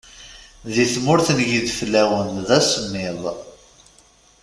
[0.73, 3.21] Di tmurt n yideflawen d asemmiḍ.